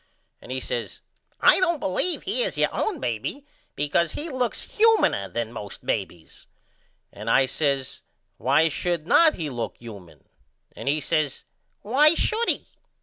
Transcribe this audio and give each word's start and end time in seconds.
And 0.41 0.51
he 0.51 0.59
says 0.59 0.99
I 1.39 1.59
don't 1.59 1.79
believe 1.79 2.23
he 2.23 2.41
is 2.41 2.57
your 2.57 2.73
own 2.73 2.99
baby 2.99 3.45
because 3.75 4.13
he 4.13 4.29
looks 4.29 4.77
humaner 4.79 5.29
than 5.31 5.53
most 5.53 5.85
babys. 5.85 6.47
And 7.13 7.29
I 7.29 7.45
says 7.45 8.01
Why 8.37 8.67
should 8.67 9.05
not 9.05 9.35
he 9.35 9.47
look 9.51 9.77
human. 9.77 10.27
And 10.75 10.87
he 10.87 11.01
says 11.01 11.43
Why 11.83 12.15
should 12.15 12.49
he. 12.49 12.65